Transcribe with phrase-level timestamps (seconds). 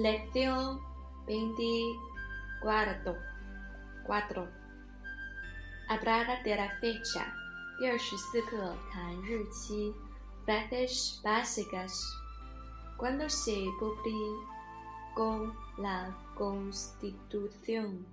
[0.00, 0.80] Lección
[1.26, 3.16] 24.
[4.06, 4.48] 4.
[5.88, 7.24] Hablar de la fecha.
[7.78, 9.94] 第二十四课谈日期。
[10.46, 11.92] Fechas básicas.
[12.96, 18.04] Cuando se publicó la Constitución.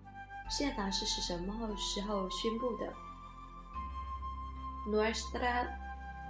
[0.50, 2.94] 宪法是是什么时候宣布的？
[4.88, 5.68] Nuestras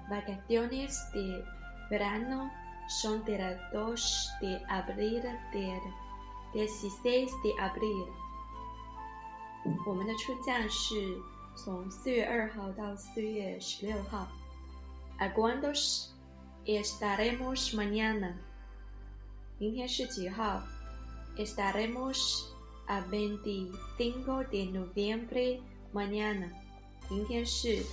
[0.10, 1.44] vacaciones de
[1.90, 2.52] verano
[2.88, 5.82] son del 2 de abril del
[6.54, 8.08] 16 de abril。
[9.88, 11.18] 我们的出假是
[11.56, 14.28] 从四月二号到四月十六号。¿
[15.20, 15.74] A cuándo
[16.66, 18.34] estaremos mañana？
[19.58, 20.62] 明天是几号？
[21.38, 22.48] Estaremos
[22.88, 25.62] a 25 de noviembre
[25.94, 26.50] mañana。
[27.10, 27.84] 明天是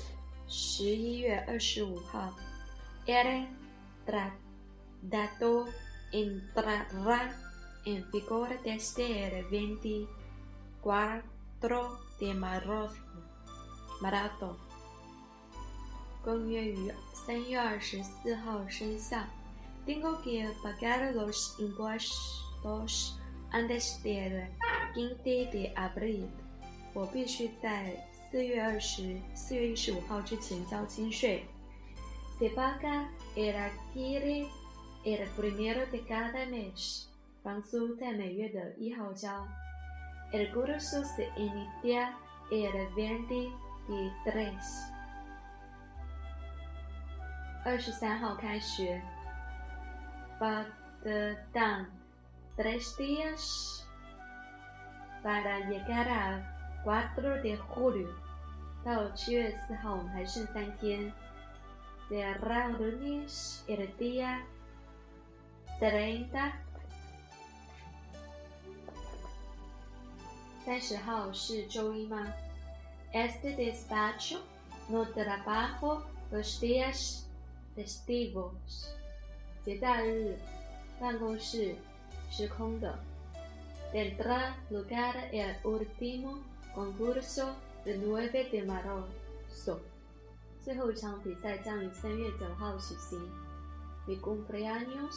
[0.48, 2.34] 十一月二十五号。
[3.06, 3.46] El
[5.08, 5.66] tratado
[6.12, 7.34] entrará
[7.84, 14.56] en vigor desde el 24 de marzo。marzo。
[16.22, 19.24] 公约于三月二十四号生效。
[19.86, 23.18] Tengo que pagar los impuestos
[23.50, 24.46] antes del
[24.94, 26.28] 15 de abril。
[26.92, 27.96] 我必须在
[28.30, 31.46] 四月二十四月一十五号之前交清税。
[32.38, 34.46] Se paga el alquiler
[35.04, 37.06] el primero de cada mes。
[37.42, 39.46] 房租在每月的一号交。
[40.32, 42.12] El curso se inicia
[42.50, 43.50] el 20
[43.88, 44.92] de tres。
[47.64, 49.02] 二十三号开学。
[50.38, 51.86] Faltan
[52.56, 53.84] tres días
[55.22, 56.42] para llegar a
[56.84, 58.08] 4 de julio。
[58.84, 61.12] 到七月四号，我们还剩三天。
[62.08, 64.40] Será lunes el día
[65.80, 66.52] treinta。
[70.64, 72.32] 三十号是周一吗？
[73.12, 74.38] Este despacho
[74.88, 77.22] no trabajo los días
[77.74, 78.88] festivos。
[79.64, 80.38] 节假日
[81.00, 81.74] 办公室
[82.30, 82.98] 是空的。
[83.92, 86.38] Tendrá lugar el último
[86.74, 89.78] concurso el 9 de marzo。
[90.62, 93.18] 最后一场比赛将于三月九号举行。
[94.06, 95.16] Mi cumpleaños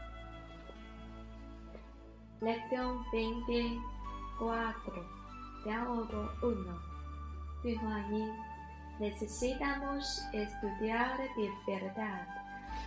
[2.40, 3.80] Lección 24.
[5.64, 6.80] Diálogo 1.
[7.62, 8.30] 对话一：
[9.00, 12.26] Necesitamos estudiar de verdad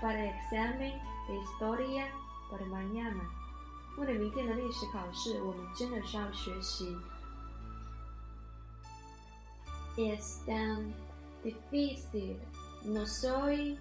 [0.02, 0.94] para el examen
[1.28, 2.08] de historia
[2.50, 3.24] para mañana。
[3.98, 6.96] 为了明天的历史考试，我们真的需要学习。
[9.98, 10.94] Es tan
[11.44, 12.38] difícil,
[12.86, 13.78] no soy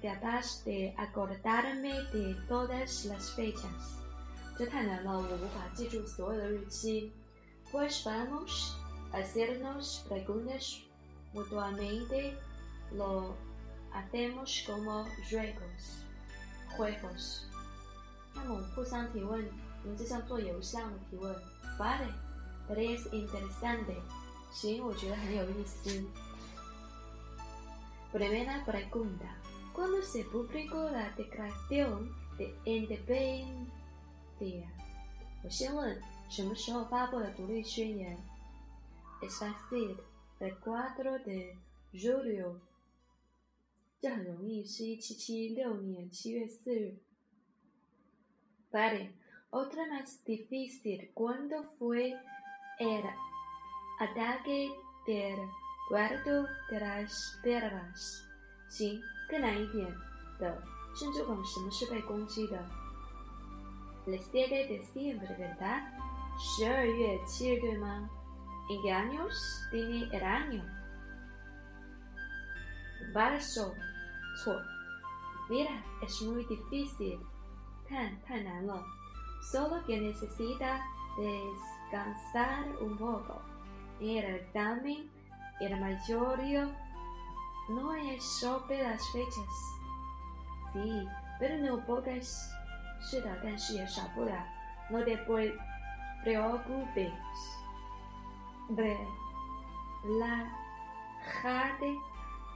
[0.00, 3.98] capaz de acordarme de todas las fechas。
[4.60, 7.12] 这太难了，我无法记住所有的日期。
[7.72, 8.74] Pues vamos
[9.12, 10.78] a hacernos preguntas
[11.34, 12.34] mutuamente.
[12.94, 13.34] Lo
[13.92, 16.04] hacemos como juegos.
[16.76, 17.42] Juegos.
[18.34, 19.44] 那么我们互相提问，
[19.82, 21.34] 我们就像做游戏一样的提问。
[21.78, 22.12] Vale,
[22.68, 23.96] that is interesante.
[24.52, 26.04] 行，我觉得很有意思。
[28.12, 29.36] Primera pregunta:
[29.74, 33.66] ¿Cuándo se publicó la Declaración de Independencia?
[35.42, 38.18] 我先问，什么时候发布了独立宣言？
[39.22, 39.96] Es fácil,
[40.40, 41.56] el cuatro de
[41.92, 42.60] julio.
[44.00, 46.98] 这很容易，是一七七六年七月四日。
[48.70, 49.12] Vale,
[49.50, 51.10] otra más difícil.
[51.14, 52.12] ¿Cuándo fue
[52.78, 53.04] el
[53.98, 54.68] ataque
[55.06, 55.38] del
[55.88, 58.26] puerto de las Perlas?
[58.68, 59.90] 行，更难一点
[60.38, 60.62] 的，
[60.94, 62.62] 珍珠港什么是被攻击的
[64.11, 65.83] les Siete de diciembre, ¿verdad?
[68.69, 70.63] ¿En qué años tiene el año?
[73.13, 73.73] Barso,
[75.49, 77.19] Mira, es muy difícil.
[77.89, 78.85] Tan, tan ano.
[79.51, 80.81] Solo que necesita
[81.17, 83.41] descansar un poco.
[83.99, 85.09] El examen,
[85.61, 85.73] el
[87.69, 89.79] no es sobre las fechas.
[90.73, 91.07] Sí,
[91.39, 92.53] pero no pocas
[93.00, 94.32] 是的，但是也少不了。
[94.90, 95.16] No te
[96.24, 97.12] preocupes.
[101.26, 101.96] relajarte,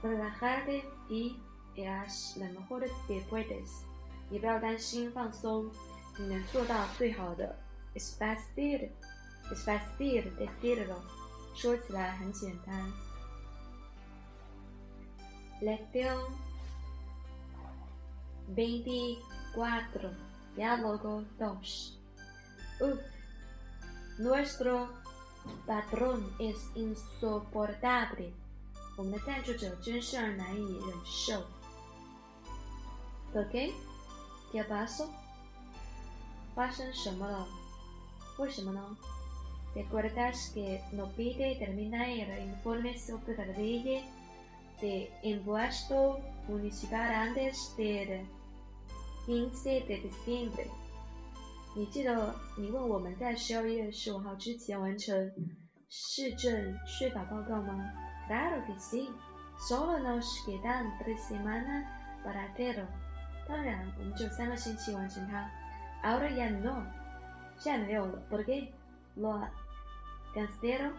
[0.02, 1.36] relajarte y
[1.76, 3.84] haz lo mejor que puedes。
[4.28, 5.70] 你不要担心，放松，
[6.18, 7.56] 你能做到最好的。
[7.94, 8.90] Es fácil,
[9.50, 10.96] es fácil decirlo。
[11.54, 12.92] 说起来很简单。
[15.60, 16.16] Lección
[18.54, 20.14] veinticuatro,
[20.56, 21.98] diálogo dos.
[22.80, 22.98] Uf,
[24.18, 24.88] nuestro
[25.66, 28.32] patrón es insoportable.
[28.96, 31.42] 我们的赞助者真是让人难以忍受。¿
[33.32, 33.72] Por qué?
[34.52, 35.08] ¿Qué pasó?
[36.54, 37.46] 发生什么了？
[38.38, 44.02] 为什么呢？¿Recuerdas que no pide terminar el informe sobre la ley
[44.80, 46.18] de impuesto
[46.48, 48.26] municipal antes del
[49.25, 50.67] 15 de diciembre？
[51.75, 55.31] 你记得你问我们在十二月十五号之前完成
[55.89, 57.91] 市政税法报告吗
[58.29, 59.09] ？Claro que sí.
[59.57, 61.85] Solo nos quedan tres semanas
[62.23, 62.85] para hacerlo.
[63.47, 65.49] 当然，我们只有三个星期完成它。
[66.03, 66.83] Ahora ya no.
[67.57, 68.21] 现在没有了。
[68.29, 68.67] ¿Por qué?
[69.17, 69.47] Lo
[70.33, 70.93] cancelaron.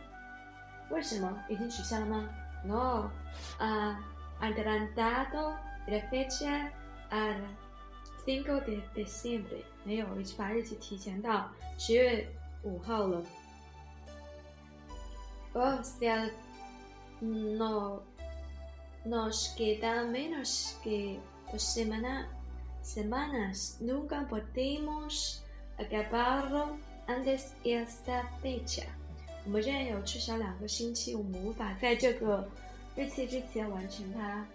[0.91, 1.37] 为什么？
[1.49, 2.29] 已经取消了吗
[2.65, 3.11] ？No.
[3.59, 3.97] Ha
[4.41, 5.57] adelantado
[5.87, 6.71] la fecha
[7.11, 7.37] al
[8.26, 9.64] 5 de diciembre.
[9.84, 12.28] 没有，已经把日期提前到十月
[12.64, 13.24] 五号了。
[15.54, 16.30] O sea,
[17.20, 18.02] no
[19.06, 21.20] nos queda menos que
[21.52, 22.26] dos semanas
[22.84, 23.78] semanas.
[23.82, 25.42] Nunca podemos
[25.78, 26.78] acabarlo
[27.08, 28.86] antes de esta fecha.
[29.46, 32.48] 我们仍然有至少两个星期，我们无法在这个
[32.96, 34.46] 日期之前完成它。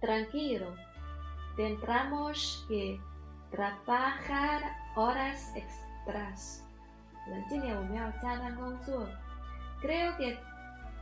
[0.00, 0.72] Tranquilo,
[1.60, 3.00] tendremos que
[3.50, 4.62] trabajar
[4.94, 6.60] horas extras.
[7.28, 9.08] 冷静点，我们要加班工作。
[9.80, 10.38] Creo que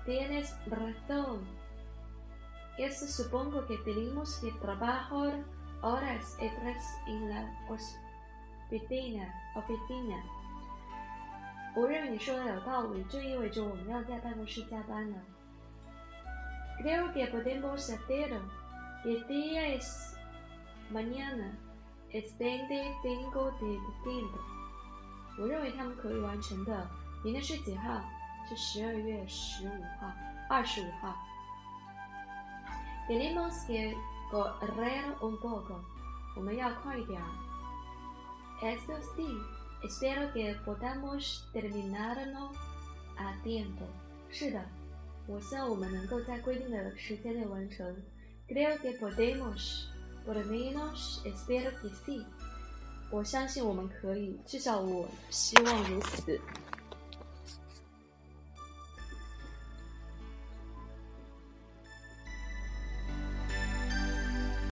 [0.07, 1.45] tienes razón.
[2.79, 5.45] Eso supongo que tenemos que trabajar
[5.83, 9.29] horas extras en la oficina.
[9.55, 10.23] oficina.
[11.77, 15.17] 我认为你说的有道理，这意味着我们要在办公室加班呢。
[16.81, 18.41] Creo que podemos hacerlo.
[19.05, 19.77] ¿Qué día
[20.89, 21.57] es mañana?
[22.13, 24.41] Es 25 de diciembre.
[25.39, 26.89] 我认为他们可以完成的。
[27.25, 28.03] 明天是几号？
[28.49, 30.13] 是十二月十五号，
[30.49, 31.17] 二十五号。
[33.09, 33.95] Tenemos que
[34.31, 35.81] correr un poco.
[36.37, 37.21] 我们要快一点。
[38.63, 39.27] Eso sí,
[39.83, 42.53] espero que podamos terminarlo
[43.17, 43.87] a tiempo.
[44.31, 44.63] 是的，
[45.27, 47.97] 我希望我们能够在规定的时间内完成。
[48.47, 49.87] Creo que podemos.
[50.30, 52.24] Por lo menos espero que sí.
[53.10, 56.40] 我相信我们可以，至少我希望如此。